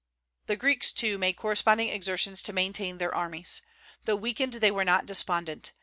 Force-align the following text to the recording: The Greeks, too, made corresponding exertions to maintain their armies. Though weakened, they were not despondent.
The 0.47 0.55
Greeks, 0.55 0.91
too, 0.91 1.19
made 1.19 1.33
corresponding 1.35 1.89
exertions 1.89 2.41
to 2.41 2.53
maintain 2.53 2.97
their 2.97 3.13
armies. 3.13 3.61
Though 4.05 4.15
weakened, 4.15 4.53
they 4.53 4.71
were 4.71 4.83
not 4.83 5.05
despondent. 5.05 5.73